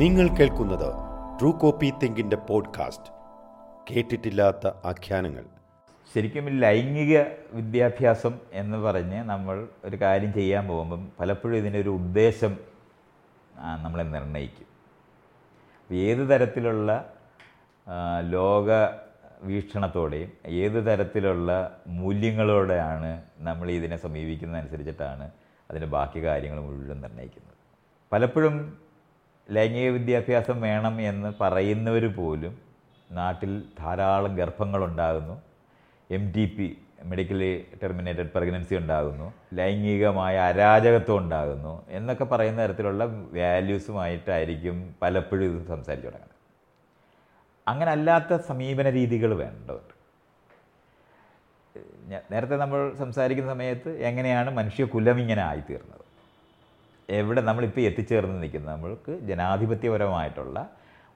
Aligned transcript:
നിങ്ങൾ 0.00 0.28
കേൾക്കുന്നത് 0.28 0.88
true 1.40 1.52
copy 1.52 1.92
തിങ്കിന്റെ 2.02 2.36
podcast 2.36 3.10
കേട്ടിട്ടില്ലാത്ത 3.90 4.66
ആഖ്യാനങ്ങൾ. 4.84 5.44
ശരിക്കും 6.14 6.58
ലൈംഗിക 6.58 7.18
വിദ്യാഭ്യാസം 7.52 8.38
എന്ന് 8.52 8.78
പറഞ്ഞ് 8.78 9.22
നമ്മൾ 9.22 9.68
ഒരു 9.84 9.96
കാര്യം 9.96 10.32
ചെയ്യാൻ 10.32 10.68
പോകുമ്പം 10.68 11.12
പലപ്പോഴും 11.20 11.56
ഇതിനൊരു 11.56 11.88
ഉദ്ദേശം 11.90 12.56
നമ്മളെ 13.80 14.02
നിർണയിക്കും 14.04 14.66
ഏത് 15.90 16.30
തരത്തിലുള്ള 16.30 16.90
ലോക 18.30 18.68
വീക്ഷണത്തോടെയും 19.42 20.32
ഏത് 20.46 20.86
തരത്തിലുള്ള 20.86 21.50
മൂല്യങ്ങളോടെയാണ് 21.86 23.22
നമ്മൾ 23.38 23.70
ഇതിനെ 23.70 23.96
സമീപിക്കുന്നതനുസരിച്ചിട്ടാണ് 23.96 25.30
അതിന്റെ 25.70 25.86
ബാക്കി 25.86 26.24
കാര്യങ്ങൾ 26.24 26.60
മുഴുവൻ 26.60 27.00
നിർണയിക്കുന്നത് 27.00 27.56
പലപ്പോഴും 28.12 28.56
ലൈംഗിക 29.50 29.90
വിദ്യാഭ്യാസം 29.90 30.60
വേണം 30.60 31.00
എന്ന് 31.00 31.32
പറയുന്നവർ 31.40 32.14
പോലും 32.14 32.58
നാട്ടിൽ 33.10 33.62
ധാരാളം 33.78 34.36
ഗർഭങ്ങളുണ്ടാകുന്നു. 34.36 35.42
M 36.10 36.32
T 36.32 36.44
P 36.44 36.78
medically 37.04 37.66
terminated 37.82 38.30
pregnancy 38.34 38.74
ഉണ്ടാകുന്നു. 38.74 39.34
ലൈംഗികമായ 39.54 40.38
അരാജകത്വം 40.38 41.18
ഉണ്ടാകുന്നു 41.18 41.86
എന്നൊക്കെ 41.88 42.24
പറയുന്ന 42.24 42.68
തരത്തിലുള്ള 42.68 43.04
വാല്യൂസുമായിട്ടായിരിക്കും 43.04 44.94
പലപ്പോഴും 45.02 45.44
ഇത് 45.44 45.66
സംസാരിച്ചു 45.66 46.08
തുടങ്ങുന്നത്. 46.08 46.40
അങ്ങനെ 47.68 47.90
അല്ലാത്ത 47.90 48.36
സമീപന 48.36 48.90
രീതികൾ 48.90 49.34
ഞ- 52.06 52.20
നേരത്തെ 52.30 52.56
നമ്മൾ 52.56 52.92
സംസാരിക്കുന്ന 52.94 53.52
സമയത്ത് 53.52 53.90
എങ്ങനെയാണ് 53.90 54.50
മനുഷ്യകുലം 54.50 55.20
ഇങ്ങനെ 55.20 55.42
ആയിത്തീർന്നത്? 55.42 56.09
എവിടെ 57.18 57.40
നമ്മളിപ്പോൾ 57.40 57.80
എത്തിച്ചേർന്ന് 57.80 58.42
നിൽക്കുന്നത് 58.42 58.72
നമ്മൾക്ക് 58.72 59.12
ജനാധിപത്യപരമായിട്ടുള്ള 59.28 60.58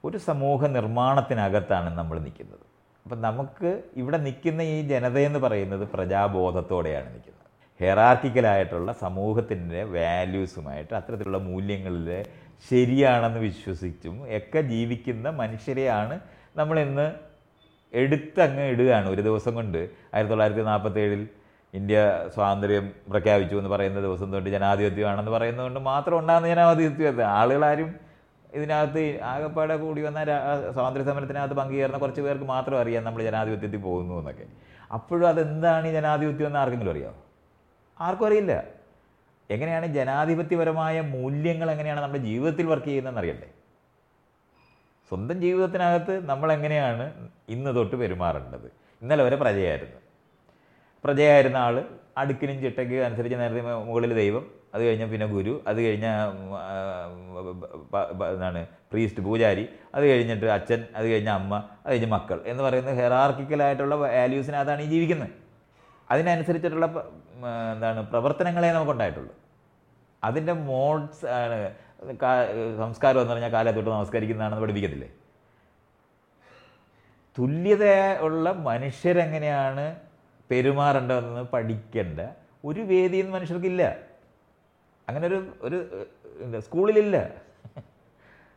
ഒരു 0.03 0.17
സമൂഹ 0.17 0.67
നിർമ്മാണത്തിനകത്താണ് 0.67 1.97
നമ്മൾ 1.97 2.19
നിൽക്കുന്നത്. 2.19 2.65
അപ്പം 3.05 3.21
നമുക്ക് 3.21 3.69
ഇവിടെ 3.95 4.17
നിൽക്കുന്ന 4.17 4.61
ഈ 4.61 4.87
ജനതയെന്ന് 4.87 5.39
പറയുന്നത് 5.39 5.85
പ്രജാബോധത്തോടെയാണ് 5.93 7.09
നിൽക്കുന്നത്. 7.13 7.49
ഹെറാർക്കിക്കലായിട്ടുള്ള 7.79 8.91
സമൂഹത്തിന്റെ 9.05 9.83
വാല്യൂസുമായിട്ട് 9.83 10.93
അത്തരത്തിലുള്ള 10.93 11.37
മൂല്യങ്ങളിൽ 11.37 12.09
ശരിയാണെന്ന് 12.69 13.39
വിശ്വസിച്ചും 13.39 14.15
ഒക്കെ 14.37 14.61
ജീവിക്കുന്ന 14.61 15.29
മനുഷ്യരെയാണ് 15.29 16.19
നമ്മളിന്ന് 16.55 17.07
എടുത്തങ്ങ് 17.93 18.65
ഇടുകയാണ്. 18.73 19.07
ഒരു 19.09 19.21
ദിവസം 19.21 19.53
കൊണ്ട് 19.55 19.77
ആയിരത്തി 20.13 20.31
തൊള്ളായിരത്തി 20.31 20.61
നാൽപ്പത്തേഴിൽ 20.61 21.21
ഇന്ത്യ 21.77 21.99
സ്വാതന്ത്ര്യം 22.33 22.85
പ്രഖ്യാപിച്ചു 23.09 23.55
എന്ന് 23.55 23.69
പറയുന്ന 23.69 23.99
ദിവസം 23.99 24.33
തൊട്ട് 24.33 24.49
ജനാധിപത്യമാണെന്ന് 24.49 25.31
പറയുന്നതുകൊണ്ട് 25.31 25.79
മാത്രം 25.79 26.17
ഉണ്ടാകുന്ന 26.19 26.47
ജനാധിപത്യം 26.47 27.23
ആളുകളാരും 27.39 27.89
ഇതിനകത്ത് 28.53 29.03
ആകെപ്പാടെ 29.23 29.75
കൂടി 29.77 30.01
വന്ന 30.01 30.19
സ്വാതന്ത്ര്യ 30.73 31.05
സമരത്തിനകത്ത് 31.09 31.55
പങ്കുചേർന്ന 31.59 31.97
കുറച്ച് 31.97 32.21
പേർക്ക് 32.21 32.43
മാത്രം 32.43 32.77
അറിയാം 32.81 33.03
നമ്മൾ 33.03 33.21
ജനാധിപത്യത്തിൽ 33.23 33.81
പോകുന്നു 33.87 34.13
എന്നൊക്കെ. 34.19 34.45
അപ്പോഴും 34.93 35.27
അതെന്താണ് 35.27 35.87
ഈ 35.87 35.91
ജനാധിപത്യം 35.91 36.47
എന്ന് 36.47 36.59
ആർക്കെങ്കിലും 36.59 36.91
അറിയാമോ 36.91 37.19
ആർക്കും 37.99 38.27
അറിയില്ല. 38.27 38.53
എങ്ങനെയാണ് 39.49 39.87
ജനാധിപത്യപരമായ 39.97 41.01
മൂല്യങ്ങൾ 41.15 41.67
എങ്ങനെയാണ് 41.71 42.01
നമ്മുടെ 42.01 42.23
ജീവിതത്തിൽ 42.23 42.65
വർക്ക് 42.65 42.85
ചെയ്യുന്നതെന്ന് 42.85 43.21
അറിയണ്ടേ? 43.21 43.49
സ്വന്തം 45.09 45.37
ജീവിതത്തിനകത്ത് 45.41 46.13
നമ്മൾ 46.29 46.49
എങ്ങനെയാണ് 46.53 47.05
ഇന്ന് 47.49 47.71
തൊട്ട് 47.75 47.95
പെരുമാറേണ്ടത്? 47.95 48.67
ഇന്നലെ 49.01 49.23
വരെ 49.23 49.35
പ്രജയായിരുന്നു. 49.35 49.99
പ്രജയായിരുന്ന 51.05 51.57
ആൾ 51.57 51.75
അടുക്കിനും 52.17 52.61
ചിട്ടയ്ക്ക് 52.61 52.93
അനുസരിച്ച് 52.93 53.37
നേരത്തെ 53.39 53.61
മുകളിൽ 53.61 54.13
ദൈവം 54.13 54.43
അത് 54.75 54.81
കഴിഞ്ഞാൽ 54.87 55.09
പിന്നെ 55.09 55.25
ഗുരു 55.25 55.63
അത് 55.67 55.77
കഴിഞ്ഞ 55.85 56.05
എന്താണ് 58.33 58.61
പ്രീസ്റ്റ് 58.91 59.21
പൂജാരി 59.23 59.65
അത് 59.95 60.03
കഴിഞ്ഞിട്ട് 60.09 60.45
അച്ഛൻ 60.45 60.81
അത് 60.95 61.05
കഴിഞ്ഞ 61.11 61.29
അമ്മ 61.29 61.53
അത് 61.85 61.89
കഴിഞ്ഞ് 61.91 62.07
മക്കൾ 62.07 62.43
എന്ന് 62.45 62.63
പറയുന്ന 62.63 62.91
ഹെറാർക്കിക്കലായിട്ടുള്ള 62.91 63.95
വാല്യൂസിനകത്താണ് 63.95 64.81
ഈ 64.81 64.85
ജീവിക്കുന്നത്. 64.85 65.29
അതിനനുസരിച്ചിട്ടുള്ള 66.11 66.87
എന്താണ് 67.73 68.01
പ്രവർത്തനങ്ങളെ 68.09 68.71
നമുക്കുണ്ടായിട്ടുള്ളൂ. 68.71 69.33
അതിന്റെ 70.23 70.53
മോഡ്സ് 70.53 71.25
ആണ് 71.25 71.59
സംസ്കാരം 72.77 73.19
എന്ന് 73.21 73.33
പറഞ്ഞാൽ 73.33 73.51
കാലം 73.51 73.75
തൊട്ട് 73.75 73.89
നമസ്കരിക്കുന്നതാണെന്ന് 73.89 74.63
പഠിപ്പിക്കത്തില്ലേ? 74.63 75.09
തുല്യത 77.37 77.85
ഉള്ള 78.21 78.51
മനുഷ്യരെങ്ങനെയാണ് 78.69 79.85
പെരുമാറേണ്ടതെന്ന് 80.51 81.41
പഠിക്കേണ്ട. 81.41 82.19
ഒരു 82.65 82.81
വേദിയും 82.81 83.31
മനുഷ്യർക്കില്ല. 83.31 83.95
അങ്ങനെ 85.09 85.27
ഒരു 85.27 85.47
ഒരു 85.61 86.05
സ്കൂളിലില്ല. 86.59 87.15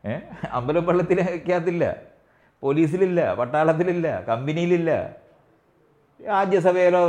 ഏഹ് 0.06 0.21
അമ്പലം 0.50 0.87
പള്ളത്തിലകത്തില്ല 0.87 1.97
പോലീസിലില്ല 2.62 3.34
പട്ടാളത്തിലില്ല 3.34 4.21
കമ്പനിയിലില്ല. 4.21 5.16
രാജ്യസഭയിലോ 6.26 7.00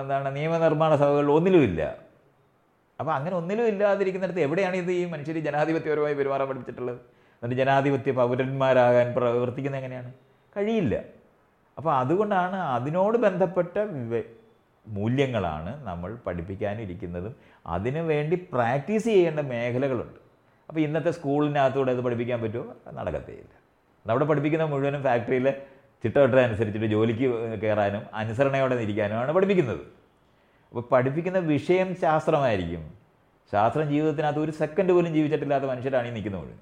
എന്താണ് 0.00 0.36
നിയമനിർമ്മാണ 0.36 0.96
സഭകളിലോ 0.96 1.36
ഒന്നിലുമില്ല. 1.36 1.96
അപ്പോൾ 3.00 3.12
അങ്ങനെ 3.12 3.36
ഒന്നിലും 3.36 3.66
ഇല്ലാതിരിക്കുന്നിടത്ത് 3.66 4.40
എവിടെയാണ് 4.40 4.76
ഇത് 4.76 4.92
ഈ 4.92 5.04
മനുഷ്യർ 5.04 5.38
ജനാധിപത്യപരമായി 5.38 6.14
പെരുമാറാൻ 6.14 6.48
പഠിപ്പിച്ചിട്ടുള്ളത്? 6.48 6.96
എന്നിട്ട് 7.42 7.62
ജനാധിപത്യ 7.62 8.12
പൗരന്മാരാകാൻ 8.12 9.14
പ്രവർത്തിക്കുന്നത് 9.14 9.80
എങ്ങനെയാണ്? 9.80 10.12
കഴിയില്ല. 10.56 11.00
അപ്പോൾ 11.78 11.94
അതുകൊണ്ടാണ് 11.94 12.56
അതിനോട് 12.56 13.18
ബന്ധപ്പെട്ട 13.18 13.78
മൂല്യങ്ങളാണ് 14.86 15.86
നമ്മൾ 15.86 16.16
പഠിപ്പിക്കാനിരിക്കുന്നതും. 16.26 17.36
അതിനു 17.66 18.00
വേണ്ടി 18.00 18.48
പ്രാക്ടീസ് 18.52 19.04
ചെയ്യേണ്ട 19.04 19.40
മേഖലകളുണ്ട്. 19.40 20.20
അപ്പോൾ 20.68 20.80
ഇന്നത്തെ 20.80 21.10
സ്കൂളിനകത്തൂടെ 21.10 21.92
അത് 21.92 22.00
പഠിപ്പിക്കാൻ 22.00 22.42
പറ്റുമോ? 22.42 22.74
നടക്കത്തേയില്ല. 22.92 23.52
അവിടെ 24.10 24.24
പഠിപ്പിക്കുന്ന 24.24 24.64
മുഴുവനും 24.64 25.02
ഫാക്ടറിയിലെ 25.02 25.62
ചിട്ടവട്ടം 26.02 26.40
അനുസരിച്ചിട്ട് 26.40 26.86
ജോലിക്ക് 26.86 27.60
കയറാനും 27.60 28.02
അനുസരണയോടെ 28.14 28.74
ഇരിക്കാനുമാണ് 28.74 29.32
പഠിപ്പിക്കുന്നത്. 29.32 29.80
അപ്പോൾ 30.68 30.88
പഠിപ്പിക്കുന്ന 30.92 31.38
വിഷയം 31.38 31.96
ശാസ്ത്രമായിരിക്കും. 32.00 32.94
ശാസ്ത്രം 33.52 33.88
ജീവിതത്തിനകത്ത് 33.88 34.40
ഒരു 34.40 34.50
സെക്കൻഡ് 34.50 34.92
പോലും 34.92 35.14
ജീവിച്ചിട്ടില്ലാത്ത 35.14 35.64
മനുഷ്യരാണ് 35.64 36.08
ഈ 36.08 36.10
നിൽക്കുന്നത് 36.10 36.40
മുഴുവൻ. 36.40 36.58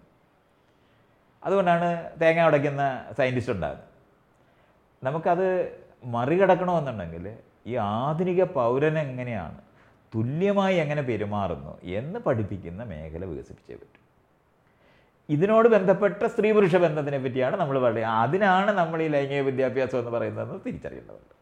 അതുകൊണ്ടാണ് 1.45 2.11
തേങ്ങ 2.21 2.47
ഉടയ്ക്കുന്ന 2.47 3.05
സയന്റിസ്റ്റ് 3.19 3.53
ഉണ്ടാകുന്നത്. 3.53 3.96
നമുക്കത് 5.03 5.79
മറികടക്കണമെന്നുണ്ടെങ്കിൽ 6.05 7.37
ഈ 7.67 7.75
ആധുനിക 7.75 8.45
പൗരൻ 8.45 8.99
എങ്ങനെയാണ് 8.99 9.61
തുല്യമായി 10.15 10.77
എങ്ങനെ 10.77 11.03
പെരുമാറുന്നു 11.03 11.81
എന്ന് 11.83 12.21
പഠിപ്പിക്കുന്ന 12.21 12.85
മേഖല 12.85 13.25
വികസിപ്പിച്ചേ 13.25 13.75
പറ്റും. 13.75 14.03
ഇതിനോട് 15.29 15.69
ബന്ധപ്പെട്ട 15.69 16.25
സ്ത്രീ 16.25 16.53
പുരുഷ 16.53 16.77
ബന്ധത്തിനെ 16.77 17.19
പറ്റിയാണ് 17.19 17.57
നമ്മൾ 17.57 17.79
പറയുക. 17.79 18.07
അതിനാണ് 18.07 18.71
നമ്മൾ 18.71 19.03
ഈ 19.03 19.09
ലൈംഗിക 19.09 19.41
വിദ്യാഭ്യാസം 19.41 19.99
എന്ന് 19.99 20.11
പറയുന്നതെന്ന് 20.11 20.61
തിരിച്ചറിയേണ്ടതുണ്ട്. 20.67 21.35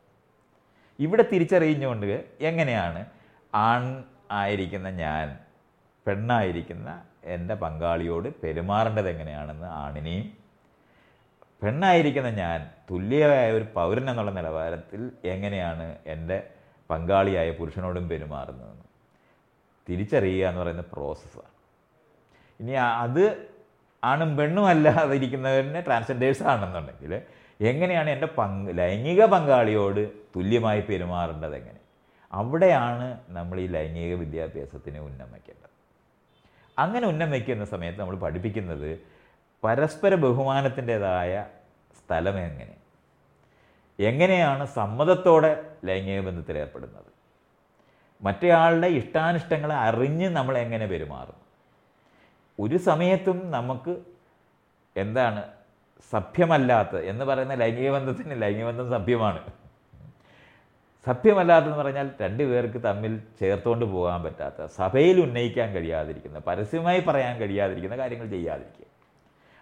ഇവിടെ 0.98 1.24
തിരിച്ചറിഞ്ഞുകൊണ്ട് 1.32 2.24
എങ്ങനെയാണ് 2.40 3.06
ആൺ 3.54 4.04
ആയിരിക്കുന്ന 4.30 4.90
ഞാൻ 4.90 5.38
പെണ്ണായിരിക്കുന്ന 6.06 7.02
എന്റെ 7.24 7.54
പങ്കാളിയോട് 7.54 8.28
പെരുമാറേണ്ടത് 8.42 9.08
എങ്ങനെയാണെന്ന് 9.08 9.66
ആണിനെയും 9.66 10.43
പെണ്ണായിരിക്കുന്ന 11.62 12.30
ഞാൻ 12.42 12.58
തുല്യമായ 12.90 13.52
ഒരു 13.52 13.66
പൗരൻ 13.76 14.06
എന്നുള്ള 14.10 14.30
നിലവാരത്തിൽ 14.30 15.02
എങ്ങനെയാണ് 15.34 15.84
എന്റെ 16.06 16.38
പങ്കാളിയായ 16.90 17.50
പുരുഷനോടും 17.58 18.04
പെരുമാറുന്നതെന്ന്. 18.08 18.84
തിരിച്ചറിയുക 19.86 20.44
എന്ന് 20.48 20.60
പറയുന്ന 20.62 20.84
പ്രോസസ്സാണ് 20.92 21.52
ഇനി 22.60 22.74
അത് 23.04 23.22
ആണും 24.02 24.30
പെണ്ണും 24.38 24.66
അല്ലാതെ 24.72 25.16
ട്രാൻസ്ജെൻഡേഴ്സ് 25.86 26.44
ആണെന്നുണ്ടെങ്കിൽ 26.52 27.12
എങ്ങനെയാണ് 27.60 28.08
എന്റെ 28.10 28.28
പങ്ക് 28.38 28.70
ലൈംഗിക 28.78 29.22
പങ്കാളിയോട് 29.34 30.02
തുല്യമായി 30.34 30.80
പെരുമാറേണ്ടത് 30.88 31.54
എങ്ങനെ? 31.60 31.80
അവിടെയാണ് 32.32 33.06
നമ്മൾ 33.28 33.56
ഈ 33.60 33.66
ലൈംഗിക 33.76 34.14
വിദ്യാഭ്യാസത്തിന് 34.22 35.00
ഉന്നം 35.08 35.28
വയ്ക്കേണ്ടത് 35.34 35.70
അങ്ങനെ 36.76 37.06
ഉന്നം 37.12 37.30
വയ്ക്കുന്ന 37.30 37.64
സമയത്ത് 37.74 38.00
നമ്മൾ 38.00 38.16
പഠിപ്പിക്കുന്നത് 38.24 38.90
പരസ്പര 39.64 40.14
ബഹുമാനത്തിന്റെതായ 40.14 41.46
സ്ഥലം 41.98 42.38
എങ്ങനെ? 42.38 42.74
എങ്ങനെയാണ് 44.00 44.66
സമ്മതത്തോടെ 44.66 45.70
ലൈംഗിക 45.84 46.20
ബന്ധത്തിൽ 46.20 46.58
ഏർപ്പെടുന്നത്? 46.58 47.10
മറ്റേയാളുടെ 48.22 48.86
ഇഷ്ടാനിഷ്ടങ്ങളെ 48.86 49.74
അറിഞ്ഞ് 49.74 50.28
നമ്മൾ 50.28 50.58
എങ്ങനെ 50.58 50.86
പെരുമാറും 50.86 51.44
ഒരു 52.60 52.76
സമയത്തും 52.76 53.50
നമുക്ക് 53.50 53.96
എന്താണ് 54.96 55.42
സഭ്യമല്ലാത്ത 56.10 56.96
എന്ന് 56.96 57.24
പറയുന്ന 57.24 57.54
ലൈംഗിക 57.54 57.90
ബന്ധത്തിന് 57.90 58.42
ലൈംഗിക 58.42 58.66
ബന്ധം 58.66 58.90
സഭ്യമാണ്. 58.90 59.40
സഭ്യമല്ലാത്തതെന്ന് 61.06 61.78
പറഞ്ഞാൽ 61.78 62.10
രണ്ടു 62.20 62.42
പേർക്ക് 62.42 62.84
തമ്മിൽ 62.84 63.22
ചേർത്തുകൊണ്ട് 63.40 63.84
പോകാൻ 63.84 64.22
പറ്റാത്ത 64.22 64.66
സഭയിൽ 64.66 65.20
ഉന്നയിക്കാൻ 65.20 65.72
കഴിയാതിരിക്കുന്ന 65.72 66.38
പരസ്യമായി 66.38 67.00
പറയാൻ 67.00 67.38
കഴിയാതിരിക്കുന്ന 67.38 67.96
കാര്യങ്ങൾ 67.96 68.28
ചെയ്യാതിരിക്കുക. 68.28 68.93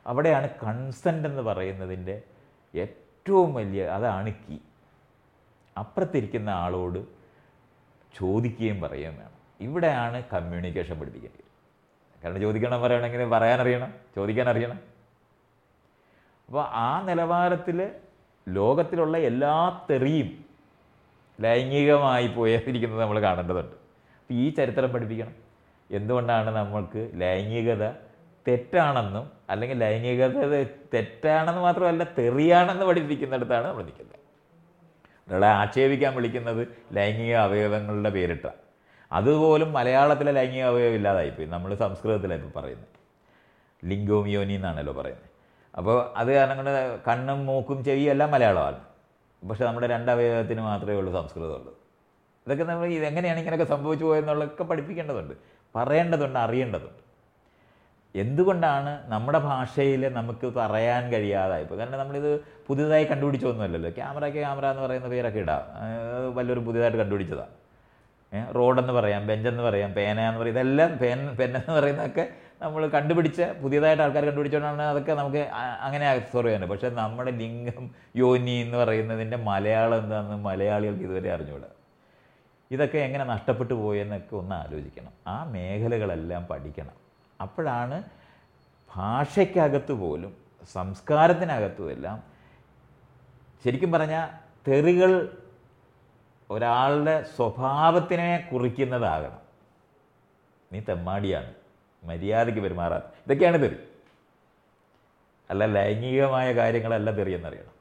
അവിടെയാണ് 0.07 0.49
കൺസെന്റ് 0.51 1.29
എന്ന് 1.29 1.43
പറയുന്നതിന്റെ 1.43 2.23
ഏറ്റവും 2.75 3.55
വലിയ 3.55 3.83
അതാണ് 3.85 4.35
കീ 4.35 4.57
അപ്പുറത്തിരിക്കുന്ന 5.79 6.51
ആളോട് 6.51 6.99
ചോദിക്കുകയും 8.15 8.81
പറയുകയും 8.81 9.17
വേണം. 9.17 9.37
ഇവിടെയാണ് 9.61 10.25
കമ്മ്യൂണിക്കേഷൻ 10.33 10.99
പഠിപ്പിക്കേണ്ടത്. 11.01 11.45
കാരണം 12.25 12.41
ചോദിക്കണം 12.41 12.81
പറയണമെങ്കിൽ 12.81 13.25
പറയാൻ 13.25 13.61
അറിയണം 13.61 13.95
ചോദിക്കാൻ 14.17 14.49
അറിയണം 14.49 14.81
അപ്പോൾ 16.49 16.65
ആ 16.69 17.03
നിലവാരത്തിൽ 17.03 17.91
ലോകത്തിലുള്ള 18.49 19.19
എല്ലാ 19.19 19.87
തെറിയും 19.91 20.45
ലൈംഗികമായി 21.41 22.29
പോയിരിക്കുന്നത് 22.29 23.01
നമ്മൾ 23.01 23.21
കാണേണ്ടതുണ്ട്. 23.21 23.77
അപ്പോൾ 24.21 24.35
ഈ 24.35 24.51
ചരിത്രം 24.51 24.91
പഠിപ്പിക്കണം. 24.91 25.35
എന്തുകൊണ്ടാണ് 25.91 26.51
നമ്മൾക്ക് 26.51 27.11
ലൈംഗികത 27.15 27.85
തെറ്റാണെന്നും 28.49 29.31
അല്ലെങ്കിൽ 29.51 29.79
ലൈംഗികത 29.79 30.63
തെറ്റാണെന്ന് 30.95 31.61
മാത്രമല്ല 31.61 32.05
തെറിയാണെന്ന് 32.05 32.87
പഠിപ്പിക്കുന്നിടത്താണ് 32.87 33.69
നമ്മൾ 33.69 33.83
നിൽക്കുന്നത്. 33.83 34.23
ഒരാളെ 35.29 35.47
ആക്ഷേപിക്കാൻ 35.47 36.15
വിളിക്കുന്നത് 36.15 36.69
ലൈംഗിക 36.93 37.35
അവയവങ്ങളുടെ 37.35 38.11
പേരിട്ട. 38.11 38.49
അതുപോലും 39.13 39.73
മലയാളത്തിലെ 39.73 40.33
ലൈംഗിക 40.33 40.63
അവയവം 40.63 40.95
ഇല്ലാതായിപ്പോയി. 40.95 41.49
നമ്മൾ 41.49 41.75
സംസ്കൃതത്തിലാണ് 41.75 42.45
ഇപ്പോൾ 42.45 42.61
പറയുന്നത്. 42.61 42.89
ലിംഗവും 43.85 44.29
യോനി 44.29 44.53
എന്നാണല്ലോ 44.53 44.93
പറയുന്നത്. 44.93 45.33
അപ്പോൾ 45.77 46.13
അത് 46.17 46.33
കാരണം 46.33 46.57
കൊണ്ട് 46.57 47.01
കണ്ണും 47.09 47.47
മൂക്കും 47.47 47.85
ചെവിയും 47.85 48.11
എല്ലാം 48.11 48.31
മലയാളമാണ്. 48.31 48.81
പക്ഷേ 49.49 49.65
നമ്മുടെ 49.65 49.87
രണ്ടവയവത്തിന് 49.87 50.61
മാത്രമേ 50.61 50.95
ഉള്ളൂ 50.95 51.13
സംസ്കൃതമുള്ളൂ 51.13 51.81
ഇതൊക്കെ 52.47 52.65
നമ്മൾ 52.65 52.87
ഇതെങ്ങനെയാണ് 52.87 53.39
ഇങ്ങനെയൊക്കെ 53.39 53.75
സംഭവിച്ചു 53.75 54.05
പോയെന്നുള്ളതൊക്കെ 54.05 54.65
പഠിപ്പിക്കേണ്ടതുണ്ട്. 54.65 55.35
പറയേണ്ടതുണ്ട് 55.77 56.39
അറിയേണ്ടതുണ്ട്. 56.39 57.02
എന്തുകൊണ്ടാണ് 58.15 59.11
നമ്മുടെ 59.11 59.39
ഭാഷയിൽ 59.39 60.03
നമുക്ക് 60.13 60.47
പറയാൻ 60.57 61.13
കഴിയാതായി? 61.13 61.63
ഇപ്പോൾ 61.63 61.79
കാരണം 61.79 61.99
നമ്മളിത് 61.99 62.31
പുതിയതായി 62.67 63.05
കണ്ടുപിടിച്ചൊന്നുമല്ലല്ലോ. 63.05 63.91
ക്യാമറയ്ക്ക് 63.91 64.39
ക്യാമറ 64.39 64.67
എന്ന് 64.67 64.83
പറയുന്ന 64.83 65.09
പേരൊക്കെ 65.09 65.39
ഇടാം. 65.39 65.65
വലിയൊരു 66.39 66.61
പുതിയതായിട്ട് 66.61 66.99
കണ്ടുപിടിച്ചതാണ് 66.99 67.57
റോഡെന്ന് 68.57 68.93
പറയാം 68.93 69.27
ബെഞ്ചെന്ന് 69.27 69.63
പറയാം 69.63 69.93
പേന 69.93 70.21
എന്ന് 70.21 70.41
പറയും 70.41 70.55
ഇതെല്ലാം 70.55 70.93
പേൻ 70.97 71.19
പെന്നെന്ന് 71.37 71.73
പറയുന്നതൊക്കെ 71.79 72.29
നമ്മൾ 72.63 72.83
കണ്ടുപിടിച്ച 72.87 73.43
പുതിയതായിട്ട് 73.43 74.03
ആൾക്കാർ 74.03 74.25
കണ്ടുപിടിച്ചുകൊണ്ടാണ് 74.25 74.83
അതൊക്കെ 74.83 75.13
നമുക്ക് 75.13 75.43
അങ്ങനെ 75.87 76.09
അബ്സോർവ് 76.09 76.49
ചെയ്യാൻ 76.49 76.71
പക്ഷേ 76.71 76.89
നമ്മുടെ 76.89 77.31
ലിംഗം 77.31 77.91
യോനി 78.17 78.51
എന്ന് 78.51 78.79
പറയുന്നതിന്റെ 78.79 79.37
മലയാളം 79.37 79.99
എന്താണെന്ന് 79.99 80.37
മലയാളികൾക്ക് 80.45 81.05
ഇതുവരെ 81.05 81.33
അറിഞ്ഞുകൂടാ 81.33 81.71
ഇതൊക്കെ 82.71 82.99
എങ്ങനെ 82.99 83.25
നഷ്ടപ്പെട്ടു 83.25 83.75
പോയെന്നൊക്കെ 83.75 84.35
ഒന്ന് 84.37 84.55
ആലോചിക്കണം. 84.55 85.13
ആ 85.27 85.45
മേഖലകളെല്ലാം 85.45 86.47
പഠിക്കണം. 86.51 87.02
അപ്പോഴാണ് 87.45 87.97
ഭാഷയ്ക്കകത്ത് 88.91 89.95
പോലും 90.03 90.33
സംസ്കാരത്തിനകത്തും 90.73 91.91
എല്ലാം 91.91 92.19
ശരിക്കും 93.65 93.91
പറഞ്ഞാൽ 93.93 94.27
തെറികൾ 94.69 95.13
ഒരാളുടെ 96.51 97.15
സ്വഭാവത്തിനെ 97.37 98.49
കുറിക്കുന്നതാകണം. 98.51 99.41
നീ 100.71 100.81
തെമ്മാടിയാണ്. 100.89 101.51
മര്യാദയ്ക്ക് 102.03 102.61
പെരുമാറാത്ത 102.61 103.09
ഇതൊക്കെയാണ് 103.25 103.59
തെറി. 103.63 103.79
അല്ല 105.51 105.65
ലൈംഗികമായ 105.77 106.49
കാര്യങ്ങളല്ല 106.59 107.11
തെറി 107.19 107.33
എന്നറിയണം 107.39 107.75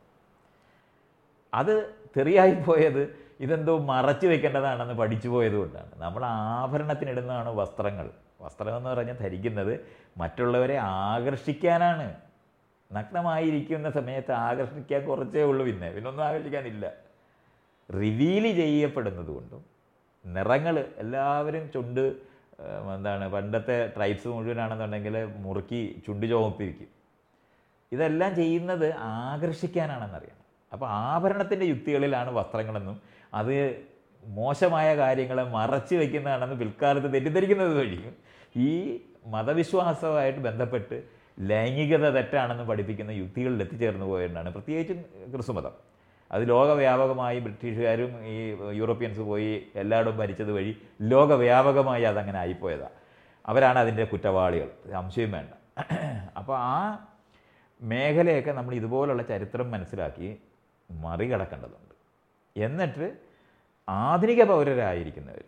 അത് 1.54 1.74
തെറിയായി 2.18 2.54
പോയത് 2.68 3.02
ഇതെന്തോ 3.46 3.74
മറച്ചു 3.92 4.28
വെക്കേണ്ടതാണെന്ന് 4.28 4.96
പഠിച്ചു 5.02 5.30
പോയതുകൊണ്ടാണ് 5.30 5.92
നമ്മൾ 6.04 6.24
ആഭരണത്തിനിടുന്നതാണ് 6.26 7.52
വസ്ത്രങ്ങൾ. 7.60 8.08
വസ്ത്രം 8.42 8.78
എന്ന് 8.78 8.90
പറഞ്ഞാൽ 8.90 9.16
ധരിക്കുന്നത് 9.16 9.74
മറ്റുള്ളവരെ 10.18 10.78
ആകർഷിക്കാനാണ്. 10.78 12.08
നഗ്നമായിരിക്കുന്ന 12.92 13.90
സമയത്ത് 13.90 14.32
ആകർഷിക്കാൻ 14.32 15.06
കുറച്ചേ 15.06 15.44
ഉള്ളൂ 15.44 15.66
പിന്നെ. 15.66 15.90
പിന്നൊന്നും 15.92 16.26
ആകർഷിക്കാനില്ല. 16.26 16.86
റിവീൽ 17.90 18.46
ചെയ്യപ്പെടുന്നത് 18.56 19.28
കൊണ്ടും 19.28 19.62
നിറങ്ങൾ 20.26 20.86
എല്ലാവരും 20.98 21.72
ചുണ്ട് 21.72 22.32
എന്താണ് 22.96 23.28
പണ്ടത്തെ 23.28 23.92
ട്രൈബ്സ് 23.98 24.28
മുഴുവനാണെന്നുണ്ടെങ്കിൽ 24.28 25.16
മുറുക്കി 25.38 26.02
ചുണ്ട് 26.08 26.26
ചുവപ്പിരിക്കും 26.28 26.90
ഇതെല്ലാം 27.92 28.36
ചെയ്യുന്നത് 28.36 28.94
ആകർഷിക്കാനാണെന്നറിയണം 28.96 30.38
അപ്പോൾ 30.74 30.88
ആഭരണത്തിന്റെ 30.90 31.66
യുക്തികളിലാണ് 31.66 32.30
വസ്ത്രങ്ങളെന്നും 32.32 33.02
അത് 33.34 33.56
മോശമായ 34.26 34.96
കാര്യങ്ങളെ 34.96 35.44
മറച്ചു 35.44 35.96
വയ്ക്കുന്നതാണെന്ന് 35.96 36.56
പിൽക്കാലത്ത് 36.56 37.14
തെറ്റിദ്ധരിക്കുന്നത് 37.14 37.78
വഴിയും 37.78 38.14
ഈ 38.56 39.02
മതവിശ്വാസവുമായിട്ട് 39.26 40.40
ബന്ധപ്പെട്ട് 40.40 41.04
ലൈംഗികത 41.40 42.10
തെറ്റാണെന്ന് 42.10 42.64
പഠിപ്പിക്കുന്ന 42.64 43.12
യുക്തികളിൽ 43.12 43.62
എത്തിച്ചേർന്ന് 43.62 44.06
പോയതുകൊണ്ടാണ് 44.06 44.50
പ്രത്യേകിച്ചും 44.54 45.00
ക്രിസ്തുമതം 45.32 45.72
അത് 46.32 46.50
ലോകവ്യാപകമായി 46.50 47.40
ബ്രിട്ടീഷുകാരും 47.40 48.12
ഈ 48.26 48.36
യൂറോപ്യൻസ് 48.72 49.20
പോയി 49.20 49.64
എല്ലായിടവും 49.76 50.18
ഭരിച്ചത് 50.18 50.52
വഴി 50.52 50.78
ലോകവ്യാപകമായി 51.02 52.04
അതങ്ങനെ 52.04 52.40
ആയിപ്പോയതാണ് 52.40 52.98
അവരാണ് 53.46 53.80
അതിന്റെ 53.80 54.04
കുറ്റവാളികൾ. 54.04 54.70
സംശയം 54.92 55.32
വേണ്ട. 55.32 55.54
അപ്പോൾ 56.38 56.58
ആ 56.58 57.08
മേഖലയൊക്കെ 57.82 58.52
നമ്മൾ 58.52 58.76
ഇതുപോലുള്ള 58.76 59.24
ചരിത്രം 59.24 59.72
മനസ്സിലാക്കി 59.72 60.38
മറികടക്കേണ്ടതുണ്ട്. 60.90 61.96
എന്നിട്ട് 62.56 63.18
ആധുനിക 63.90 64.44
പൗരരായിരിക്കുന്നവർ 64.44 65.44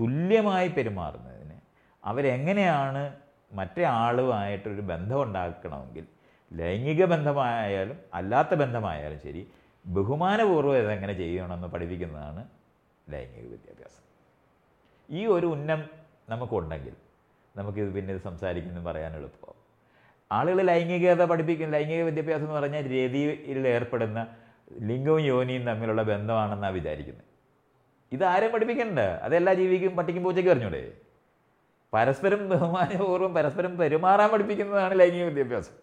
തുല്യമായി 0.00 0.68
പെരുമാറുന്നതിന് 0.68 1.41
അവരെങ്ങനെയാണ് 2.04 3.16
മറ്റേ 3.52 3.82
ആളുമായിട്ടൊരു 3.82 4.80
ബന്ധം 4.80 5.22
ഉണ്ടാക്കണമെങ്കിൽ 5.22 6.04
ലൈംഗിക 6.52 7.04
ബന്ധമായാലും 7.04 7.98
അല്ലാത്ത 8.14 8.54
ബന്ധമായാലും 8.54 9.20
ശരി 9.20 9.48
ബഹുമാനപൂർവം 9.86 10.78
ഇതെങ്ങനെ 10.78 11.12
ചെയ്യണമെന്ന് 11.12 11.68
പഠിപ്പിക്കുന്നതാണ് 11.68 12.48
ലൈംഗിക 13.10 13.42
വിദ്യാഭ്യാസം. 13.50 14.02
ഈ 15.10 15.26
ഒരു 15.26 15.46
ഉന്നം 15.46 15.84
നമുക്കുണ്ടെങ്കിൽ 16.28 16.94
നമുക്കിത് 17.56 17.94
പിന്നെ 17.94 18.14
ഇത് 18.14 18.20
സംസാരിക്കുന്നു 18.20 18.90
പറയാൻ 18.90 19.16
എളുപ്പമാവും 19.16 19.62
ആളുകൾ 20.32 20.62
ലൈംഗികത 20.62 21.24
പഠിപ്പിക്കും 21.24 21.70
ലൈംഗിക 21.70 22.02
വിദ്യാഭ്യാസം 22.02 22.44
എന്ന് 22.44 22.54
പറഞ്ഞാൽ 22.54 22.84
രതിയിൽ 22.84 23.68
ഏർപ്പെടുന്ന 23.68 24.26
ലിംഗവും 24.80 25.20
യോനിയും 25.20 25.66
തമ്മിലുള്ള 25.66 26.02
ബന്ധമാണെന്നാണ് 26.02 26.74
വിചാരിക്കുന്നത്. 26.74 27.24
ഇതാരും 28.12 28.52
പഠിപ്പിക്കണ്ട. 28.52 28.98
അതെല്ലാ 28.98 29.54
ജീവിക്കും 29.54 29.96
പട്ടിക്കും 29.96 30.24
പൂച്ചയ്ക്കും 30.24 30.52
അറിഞ്ഞൂടെ? 30.52 30.92
പരസ്പരം 31.94 32.48
ബഹുമാനപൂർവം 32.48 33.34
പരസ്പരം 33.34 33.72
പെരുമാറാൻ 33.78 34.28
പഠിപ്പിക്കുന്നതാണ് 34.32 34.94
ലൈംഗിക 35.00 35.24
വിദ്യാഭ്യാസം. 35.24 35.74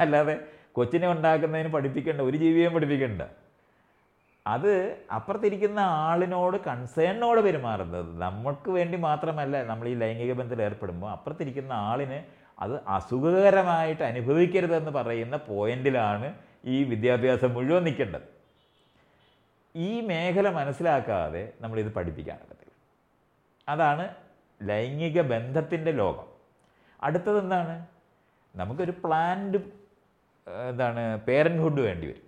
അല്ലാതെ 0.00 0.34
കൊച്ചിനെ 0.72 1.08
ഉണ്ടാക്കുന്നതിന് 1.08 1.68
പഠിപ്പിക്കേണ്ട 1.68 2.20
ഒരു 2.20 2.36
ജീവിയെയും 2.36 2.74
പഠിപ്പിക്കേണ്ട. 2.74 3.22
അത് 4.46 4.70
അപ്പുറത്തിരിക്കുന്ന 5.16 5.78
ആളിനോട് 5.78 6.56
കൺസേണിനോട് 6.68 7.40
പെരുമാറുന്നത് 7.40 8.08
നമുക്ക് 8.22 8.70
വേണ്ടി 8.70 8.96
മാത്രമല്ല 9.08 9.56
നമ്മൾ 9.64 9.88
ഈ 9.88 9.94
ലൈംഗിക 9.94 10.32
ബന്ധത്തിൽ 10.32 10.62
ഏർപ്പെടുമ്പോൾ 10.62 11.10
അപ്പുറത്തിരിക്കുന്ന 11.10 11.72
ആളിന് 11.72 12.18
അത് 12.62 12.74
അസുഖകരമായിട്ട് 12.86 14.02
അനുഭവിക്കരുതെന്ന് 14.02 14.90
പറയുന്ന 14.90 15.36
പോയിന്റിലാണ് 15.36 16.34
ഈ 16.64 16.84
വിദ്യാഭ്യാസം 16.84 17.54
മുഴുവൻ 17.54 17.84
നിൽക്കേണ്ടത്. 17.88 18.26
ഈ 19.74 20.00
മേഖല 20.00 20.48
മനസ്സിലാക്കാതെ 20.50 21.52
നമ്മളിത് 21.60 21.92
പറ്റില്ല 21.94 22.74
അതാണ് 23.68 24.04
ലൈംഗിക 24.66 25.20
ബന്ധത്തിന്റെ 25.20 25.92
ലോകം. 25.92 26.26
അടുത്തത് 27.02 27.38
എന്താണ്? 27.38 27.86
നമുക്കൊരു 28.56 28.90
പ്ലാൻഡ് 29.04 29.56
എന്താണ് 30.70 31.20
പേരൻഹുഡ് 31.20 31.80
വേണ്ടി 31.80 32.06
വരും. 32.06 32.22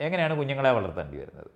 എങ്ങനെയാണ് 0.00 0.38
കുഞ്ഞുങ്ങളെ 0.38 0.70
വളർത്തേണ്ടി 0.70 1.16
വരുന്നത്? 1.16 1.50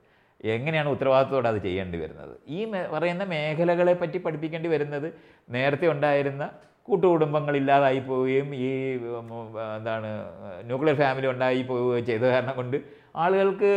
എങ്ങനെയാണ് 0.45 0.89
ഉത്തരവാദിത്തത്തോടെ 0.89 1.49
അത് 1.49 1.63
ചെയ്യേണ്ടി 1.63 1.99
വരുന്നത്? 1.99 2.37
ഈ 2.49 2.73
പറയുന്ന 2.93 3.25
മേഖലകളെ 3.25 3.93
പറ്റി 3.93 4.19
പഠിപ്പിക്കേണ്ടി 4.19 4.69
വരുന്നത് 4.69 5.15
നേരത്തെ 5.51 5.89
ഉണ്ടായിരുന്ന 5.89 6.51
കൂട്ടുകുടുംബങ്ങൾ 6.87 7.55
ഇല്ലാതായി 7.61 8.01
പോവുകയും 8.09 8.49
ഈ 8.65 8.69
എന്താണ് 9.77 10.09
ന്യൂക്ലിയർ 10.69 10.97
ഫാമിലി 11.03 11.27
ഉണ്ടായി 11.33 11.63
പോവുകയും 11.71 12.07
ചെയ്ത 12.11 12.25
കാരണം 12.35 12.55
കൊണ്ട് 12.55 12.77
ആളുകൾക്ക് 13.23 13.71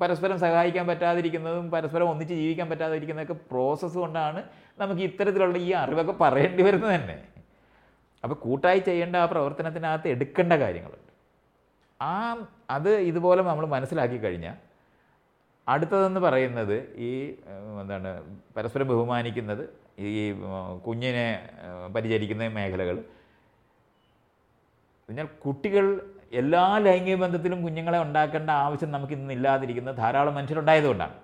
പരസ്പരം 0.00 0.38
സഹായിക്കാൻ 0.44 0.84
പറ്റാതിരിക്കുന്നതും 0.86 1.66
പരസ്പരം 1.74 2.10
ഒന്നിച്ച് 2.12 2.34
ജീവിക്കാൻ 2.34 2.66
പറ്റാതിരിക്കുന്നതൊക്കെ 2.72 3.36
പ്രോസസ്സ് 3.52 3.98
കൊണ്ടാണ് 4.02 4.42
നമുക്ക് 4.82 5.02
ഇത്തരത്തിലുള്ള 5.08 5.58
ഈ 5.68 5.70
അറിവൊക്കെ 5.82 6.14
പറയേണ്ടി 6.24 6.62
വരുന്നത് 6.68 6.92
തന്നെ. 6.94 7.16
അപ്പോൾ 8.24 8.36
കൂട്ടായി 8.44 8.80
ചെയ്യേണ്ട 8.88 9.16
ആ 9.16 9.26
പ്രവർത്തനത്തിനകത്ത് 9.32 10.08
എടുക്കേണ്ട 10.14 10.52
കാര്യങ്ങളുണ്ട്. 10.62 11.12
ആ 12.00 12.14
അത് 12.76 12.90
ഇതുപോലെ 13.10 13.42
നമ്മൾ 13.42 13.66
മനസ്സിലാക്കി 13.74 14.18
കഴിഞ്ഞാൽ 14.24 14.56
അടുത്തതെന്ന് 15.68 16.20
പറയുന്നത് 16.20 16.76
ഈ 17.06 17.10
എന്താണ് 17.80 18.10
പരസ്പരം 18.56 18.88
ബഹുമാനിക്കുന്നത് 18.88 19.62
ഈ 19.98 20.32
കുഞ്ഞിനെ 20.86 21.26
പരിചരിക്കുന്ന 21.94 22.48
മേഖലകൾ. 22.58 22.96
എന്നാൽ 25.08 25.28
കുട്ടികൾ 25.44 25.86
എല്ലാ 26.32 26.78
ലൈംഗിക 26.86 27.16
ബന്ധത്തിലും 27.16 27.62
കുഞ്ഞുങ്ങളെ 27.62 27.98
ഉണ്ടാക്കേണ്ട 28.02 28.50
ആവശ്യം 28.50 28.90
നമുക്ക് 28.92 29.12
ഇന്ന് 29.12 29.34
ഇല്ലാതിരിക്കുന്നത് 29.34 29.96
ധാരാളം 29.96 30.34
മനുഷ്യരുണ്ടായതുകൊണ്ടാണ്. 30.34 31.14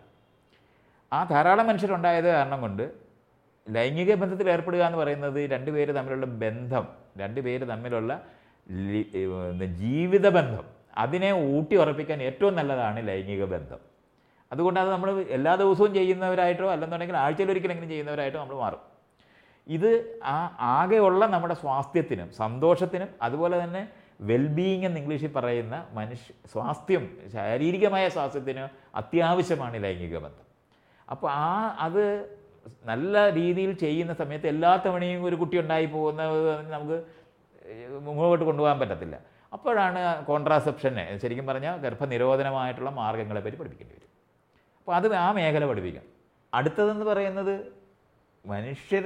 ആ 1.13 1.25
ധാരാളം 1.25 1.67
മനുഷ്യരുണ്ടായത് 1.67 2.29
കാരണം 2.37 2.61
കൊണ്ട് 2.61 2.85
ലൈംഗിക 3.67 4.15
ബന്ധത്തിൽ 4.15 4.51
ഏർപ്പെടുക 4.51 4.83
എന്ന് 4.89 4.99
പറയുന്നത് 4.99 5.39
രണ്ടുപേര് 5.51 5.95
തമ്മിലുള്ള 5.97 6.27
ബന്ധം 6.45 6.89
രണ്ടുപേര് 7.19 7.65
തമ്മിലുള്ള 7.69 8.13
ജീവിത 9.83 10.27
ബന്ധം 10.29 10.65
അതിനെ 10.97 11.33
ഊട്ടി 11.57 11.75
ഉറപ്പിക്കാൻ 11.77 12.23
ഏറ്റവും 12.23 12.55
നല്ലതാണ് 12.57 13.09
ലൈംഗിക 13.09 13.45
ബന്ധം. 13.45 13.92
അതുകൊണ്ട് 14.53 14.79
അത് 14.83 14.91
നമ്മൾ 14.95 15.09
എല്ലാ 15.37 15.53
ദിവസവും 15.63 15.91
ചെയ്യുന്നവരായിട്ടോ 15.99 16.67
അല്ലെന്നുണ്ടെങ്കിൽ 16.75 17.19
ആഴ്ചയിൽ 17.25 17.51
ഒരിക്കലെങ്കിലും 17.53 17.91
ചെയ്യുന്നവരായിട്ടോ 17.93 18.39
നമ്മൾ 18.43 18.57
മാറും. 18.65 18.83
ഇത് 19.77 19.91
ആ 20.35 20.37
ആകെയുള്ള 20.77 21.23
നമ്മുടെ 21.35 21.57
സ്വാസ്ഥ്യത്തിനും 21.63 22.29
സന്തോഷത്തിനും 22.43 23.11
അതുപോലെ 23.27 23.57
തന്നെ 23.65 23.83
വെൽബീയിങ് 24.31 24.87
എന്ന് 24.89 24.99
ഇംഗ്ലീഷിൽ 25.01 25.31
പറയുന്ന 25.37 25.77
മനുഷ്യ 25.99 26.33
സ്വാസ്ഥ്യം 26.53 27.05
ശാരീരികമായ 27.35 28.05
സ്വാസ്ഥ്യത്തിന് 28.15 28.65
അത്യാവശ്യമാണ് 29.01 29.77
ലൈംഗിക 29.85 30.19
ബന്ധം. 30.27 30.47
അപ്പോൾ 31.09 31.29
ആ 31.47 31.49
അത് 31.87 32.05
നല്ല 32.91 33.23
രീതിയിൽ 33.39 33.73
ചെയ്യുന്ന 33.85 34.13
സമയത്ത് 34.21 34.49
എല്ലാ 34.55 34.73
തവണയും 34.85 35.23
ഒരു 35.29 35.37
കുട്ടി 35.41 35.57
ഉണ്ടായി 35.63 35.87
പോകുന്നത് 35.95 36.37
നമുക്ക് 36.75 36.99
മുമ്പോട്ട് 38.07 38.45
കൊണ്ടുപോകാൻ 38.49 38.77
പറ്റത്തില്ല. 38.83 39.17
അപ്പോഴാണ് 39.57 40.01
കോൺട്രാസെപ്ഷനെ 40.31 41.05
ശരിക്കും 41.23 41.47
പറഞ്ഞാൽ 41.51 41.75
ഗർഭനിരോധനമായിട്ടുള്ള 41.85 42.91
മാർഗങ്ങളെ 43.01 43.41
പറ്റി 43.47 43.59
പഠിപ്പിക്കേണ്ടി 43.61 43.95
വരും. 43.97 44.12
അപ്പോൾ 44.83 44.95
അത് 44.99 45.07
ആ 45.17 45.29
മേഖല 45.37 45.65
പഠിപ്പിക്കാം 45.71 46.07
അടുത്തതെന്ന് 46.53 47.05
പറയുന്നത് 47.11 47.55
മനുഷ്യർ 48.45 49.05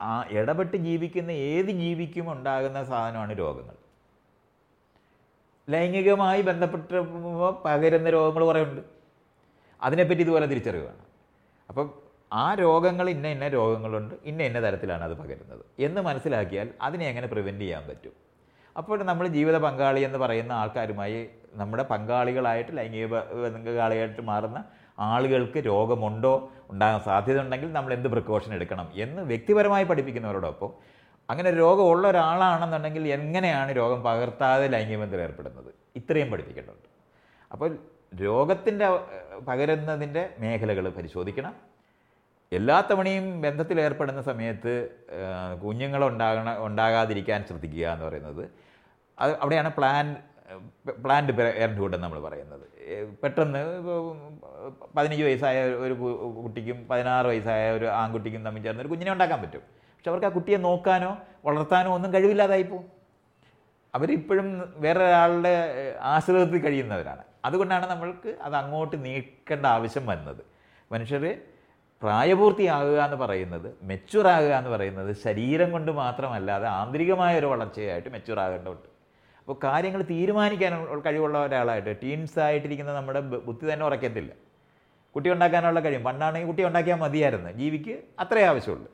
ആ 0.00 0.12
ഇടപെട്ട് 0.38 0.76
ജീവിക്കുന്ന 0.86 1.32
ഏത് 1.48 1.70
ജീവിക്കും 1.80 2.26
ഉണ്ടാകുന്ന 2.32 2.78
സാധനമാണ് 2.90 3.32
രോഗങ്ങൾ. 3.40 3.76
ലൈംഗികമായി 5.68 6.40
ബന്ധപ്പെട്ട് 6.48 7.00
പകരുന്ന 7.64 8.10
രോഗങ്ങൾ 8.16 8.44
കുറേ 8.44 8.60
ഉണ്ട് 8.66 8.80
അതിനെപ്പറ്റി 9.82 10.22
ഇതുപോലെ 10.24 10.46
തിരിച്ചറിവാണ് 10.46 10.88
വേണം 10.92 11.06
അപ്പം 11.68 11.86
ആ 12.32 12.46
രോഗങ്ങൾ 12.62 13.06
ഇന്ന 13.10 13.26
ഇന്ന 13.34 13.46
രോഗങ്ങളുണ്ട് 13.54 14.14
ഇന്ന 14.24 14.40
ഇന്ന 14.42 14.58
തരത്തിലാണ് 14.66 15.04
അത് 15.08 15.14
പകരുന്നത് 15.20 15.62
എന്ന് 15.86 16.00
മനസ്സിലാക്കിയാൽ 16.08 16.68
അതിനെ 16.80 17.04
എങ്ങനെ 17.10 17.28
പ്രിവെന്റ് 17.32 17.64
ചെയ്യാൻ 17.64 17.82
പറ്റും? 17.88 18.14
അപ്പോൾ 18.76 18.98
നമ്മൾ 19.02 19.26
ജീവിത 19.36 19.56
പങ്കാളി 19.64 20.00
എന്ന് 20.08 20.18
പറയുന്ന 20.18 20.52
ആൾക്കാരുമായി 20.52 21.16
നമ്മുടെ 21.54 21.84
പങ്കാളികളായിട്ട് 21.92 22.72
ലൈംഗിക 22.78 23.06
പങ്കാളിയായിട്ട് 23.56 24.22
മാറുന്ന 24.30 24.58
ആളുകൾക്ക് 25.00 25.66
രോഗമുണ്ടോ 25.66 26.50
ഉണ്ടാകാൻ 26.70 27.00
സാധ്യത 27.00 27.40
ഉണ്ടെങ്കിൽ 27.40 27.72
നമ്മൾ 27.72 27.92
എന്ത് 27.92 28.08
പ്രിക്കോഷൻ 28.08 28.54
എടുക്കണം 28.54 28.88
എന്ന് 28.94 29.22
വ്യക്തിപരമായി 29.22 29.84
പഠിപ്പിക്കുന്നവരോടൊപ്പം 29.84 30.72
അങ്ങനെ 31.30 31.50
രോഗമുള്ള 31.50 32.08
ഒരാളാണെന്നുണ്ടെങ്കിൽ 32.08 33.08
എങ്ങനെയാണ് 33.08 33.76
രോഗം 33.76 34.02
പകർത്താതെ 34.02 34.68
ലൈംഗിക 34.68 34.96
ബന്ധത്തിൽ 34.96 35.22
ഏർപ്പെടുന്നത്? 35.22 35.74
ഇത്രയും 35.96 36.30
പഠിപ്പിക്കേണ്ടതുണ്ട്. 36.30 36.88
അപ്പോൾ 37.52 37.78
രോഗത്തിന്റെ 38.22 38.88
പകരുന്നതിന്റെ 39.48 40.30
മേഖലകൾ 40.38 40.88
പരിശോധിക്കണം. 40.88 41.54
എല്ലാ 42.52 42.80
തവണയും 42.80 43.40
ബന്ധത്തിൽ 43.40 43.80
ഏർപ്പെടുന്ന 43.80 44.22
സമയത്ത് 44.22 44.72
കുഞ്ഞുങ്ങൾ 45.64 46.04
ഉണ്ടാകണ 46.04 46.58
ഉണ്ടാകാതിരിക്കാൻ 46.58 47.44
ശ്രദ്ധിക്കുക 47.44 47.86
എന്ന് 47.86 48.04
പറയുന്നത് 48.04 48.50
അത് 49.18 49.38
അവിടെയാണ് 49.40 49.72
പ്ലാൻ 49.72 50.16
പ്ലാൻഡ് 51.04 51.32
പേരന്റ്ഹുഡ് 51.38 51.94
എന്ന് 51.96 52.04
നമ്മൾ 52.06 52.20
പറയുന്നത്. 52.26 52.64
പെട്ടെന്ന് 53.22 53.60
പതിനഞ്ച് 54.96 55.24
വയസ്സായ 55.28 55.58
ഒരു 55.84 55.94
കുട്ടിക്കും 56.44 56.78
പതിനാറ് 56.90 57.26
വയസ്സായ 57.32 57.64
ഒരു 57.78 57.86
ആൺകുട്ടിക്കും 58.00 58.42
തമ്മിൽ 58.46 58.64
ചേർന്ന് 58.66 58.82
ഒരു 58.84 58.90
കുഞ്ഞിനെ 58.92 59.12
ഉണ്ടാക്കാൻ 59.16 59.40
പറ്റും. 59.42 59.64
പക്ഷെ 59.94 60.10
അവർക്ക് 60.12 60.28
ആ 60.28 60.32
കുട്ടിയെ 60.36 60.58
നോക്കാനോ 60.68 61.12
വളർത്താനോ 61.48 61.90
ഒന്നും 61.96 62.10
കഴിവില്ലാതായി 62.14 62.66
പോകും. 62.72 62.88
അവരിപ്പോഴും 63.94 64.48
വേറൊരാളുടെ 64.84 65.52
ഒരാളുടെ 65.52 65.96
ആശ്രിതത്തിൽ 66.14 66.60
കഴിയുന്നവരാണ്. 66.66 67.22
അതുകൊണ്ടാണ് 67.46 67.86
നമ്മൾക്ക് 67.90 68.30
അത് 68.46 68.56
അങ്ങോട്ട് 68.62 68.96
നീക്കേണ്ട 69.06 69.66
ആവശ്യം 69.76 70.04
വരുന്നത് 70.10 70.42
മനുഷ്യർ 70.92 71.24
പ്രായപൂർത്തിയാകുക 72.02 72.98
എന്ന് 73.06 73.18
പറയുന്നത് 73.22 73.66
മെച്ചൂറാകുക 73.90 74.52
എന്ന് 74.58 74.70
പറയുന്നത് 74.74 75.10
ശരീരം 75.24 75.68
കൊണ്ട് 75.74 75.90
മാത്രമല്ലാതെ 76.02 76.66
ആന്തരികമായ 76.78 77.32
ഒരു 77.38 77.48
വളർച്ചയായിട്ട് 77.52 78.10
മെച്യൂർ 78.16 78.38
ആകേണ്ടതുണ്ട്. 78.44 78.89
അപ്പോൾ 79.40 79.56
കാര്യങ്ങൾ 79.66 80.00
തീരുമാനിക്കാൻ 80.12 80.72
കഴിവുള്ള 81.06 81.38
ഒരാളായിട്ട് 81.46 81.92
ടീൻസ് 82.02 82.38
ആയിട്ടിരിക്കുന്ന 82.46 82.92
നമ്മുടെ 82.98 83.20
ബുദ്ധി 83.48 83.64
തന്നെ 83.72 83.84
ഉറക്കത്തില്ല. 83.88 84.32
കുട്ടി 85.14 85.28
ഉണ്ടാക്കാനുള്ള 85.34 85.80
കഴിയും 85.84 86.04
പണ്ടാണെങ്കിൽ 86.08 86.48
കുട്ടി 86.50 86.62
ഉണ്ടാക്കിയാൽ 86.68 86.98
മതിയായിരുന്നു. 87.04 87.50
ജീവിക്ക് 87.60 87.94
അത്രേ 88.22 88.42
ആവശ്യമുള്ളൂ. 88.50 88.90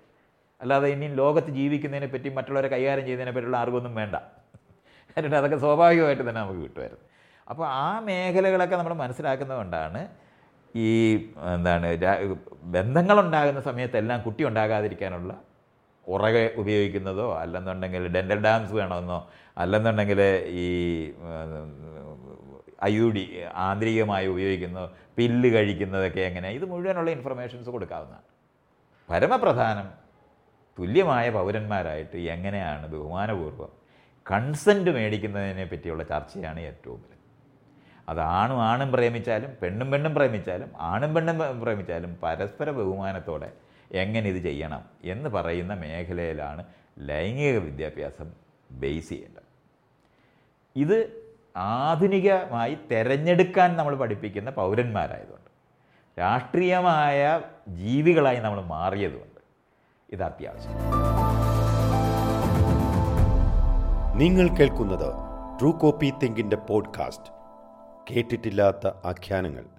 അല്ലാതെ 0.61 0.89
ഇനി 0.89 1.07
ലോകത്ത് 1.23 1.51
ജീവിക്കുന്നതിനെ 1.59 2.09
പറ്റി 2.13 2.29
മറ്റുള്ളവരെ 2.37 2.69
കൈകാര്യം 2.75 3.05
ചെയ്യുന്നതിനെ 3.07 3.33
പറ്റിയുള്ള 3.37 3.59
അറിവൊന്നും 3.65 3.95
വേണ്ട. 4.01 4.17
എന്നിട്ട് 5.17 5.37
അതൊക്കെ 5.41 5.59
സ്വാഭാവികമായിട്ട് 5.65 6.25
തന്നെ 6.29 6.41
നമുക്ക് 6.41 6.63
കിട്ടുമായിരുന്നു. 6.67 7.05
അപ്പോൾ 7.51 7.67
ആ 7.83 8.01
മേഖലകളൊക്കെ 8.07 8.77
നമ്മൾ 8.77 8.95
മനസ്സിലാക്കുന്നതുകൊണ്ടാണ് 9.03 10.01
ഈ 10.75 10.89
എന്താണ് 11.55 11.91
ബന്ധങ്ങളുണ്ടാകുന്ന 12.77 13.61
സമയത്തെല്ലാം 13.61 14.19
കുട്ടി 14.23 14.43
ഉണ്ടാകാതിരിക്കാനുള്ള 14.49 15.33
ഉറകെ 16.07 16.43
ഉപയോഗിക്കുന്നതോ 16.63 17.27
അല്ലെന്നുണ്ടെങ്കിൽ 17.43 18.03
ഡെന്റൽ 18.17 18.41
ഡാംസ് 18.47 18.73
വേണമെന്നോ 18.73 19.19
അല്ലെന്നുണ്ടെങ്കിൽ 19.57 20.21
ഈ 20.63 20.67
ഐ 22.85 22.95
ആന്തരികമായി 23.67 24.27
ഉപയോഗിക്കുന്നു 24.33 24.83
പില്ല് 25.19 25.49
കഴിക്കുന്നതൊക്കെ 25.55 26.21
എങ്ങനെ? 26.21 26.49
ഇത് 26.49 26.65
മുഴുവനുള്ള 26.73 27.11
ഇൻഫർമേഷൻസ് 27.11 27.71
കൊടുക്കാവുന്നതാണ്. 27.71 28.27
പരമപ്രധാനം 29.09 29.89
തുല്യമായ 30.79 31.27
പൗരന്മാരായിട്ട് 31.31 32.17
എങ്ങനെയാണ് 32.35 32.87
ബഹുമാനപൂർവം 32.95 33.71
കൺസെന്റ് 34.27 34.91
മേടിക്കുന്നതിനെ 34.91 35.65
പറ്റിയുള്ള 35.73 36.03
ചർച്ചയാണ് 36.03 36.61
ഏറ്റവും 36.61 36.99
വലുത്. 37.03 37.13
അത് 38.11 38.21
ആണും 38.21 38.59
ആണും 38.71 38.89
പ്രേമിച്ചാലും 38.93 39.51
പെണ്ണും 39.63 39.89
പെണ്ണും 39.93 40.13
പ്രേമിച്ചാലും 40.15 40.71
ആണും 40.91 41.15
പെണ്ണും 41.15 41.39
പ്രേമിച്ചാലും 41.63 42.13
പരസ്പര 42.25 42.71
ബഹുമാനത്തോടെ 42.71 43.49
എങ്ങനെ 44.03 44.27
ഇത് 44.29 44.41
ചെയ്യണം 44.49 44.83
എന്ന് 45.15 45.29
പറയുന്ന 45.29 45.73
മേഖലയിലാണ് 45.75 46.63
ലൈംഗിക 47.09 47.57
വിദ്യാഭ്യാസം 47.59 48.29
ബേസ് 48.71 49.09
ചെയ്യേണ്ടത്. 49.09 49.43
ഇത് 50.77 51.27
ആധുനികമായി 51.57 52.79
തിരഞ്ഞെടുക്കാൻ 52.91 53.77
നമ്മൾ 53.77 53.97
പഠിപ്പിക്കുന്ന 53.97 54.51
പൗരന്മാരായതുകൊണ്ട് 54.51 55.51
രാഷ്ട്രീയമായ 56.21 57.41
ജീവികളായി 57.69 58.37
നമ്മൾ 58.37 58.61
മാറിയതുകൊണ്ട് 58.61 59.41
ഇത് 60.11 60.23
അത്യാവശ്യം 60.23 60.73
നിങ്ങൾ 64.19 64.49
കേൾക്കുന്നത് 64.49 65.15
ട്രൂ 65.61 65.73
കോപ്പി 65.73 66.13
തിങ്കിന്റെ 66.23 66.57
പോഡ്കാസ്റ്റ്. 66.57 67.33
കേട്ടിട്ടില്ലാത്ത 68.11 68.87
ആഖ്യാനങ്ങൾ. 68.87 69.76